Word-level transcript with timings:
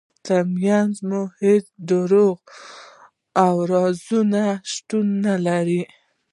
ترمنځ 0.25 0.93
مو 1.07 1.21
هیڅ 1.41 1.65
دروغ 1.89 2.37
او 3.45 3.53
رازونه 3.71 4.43
شتون 4.71 5.07
ونلري. 5.23 5.83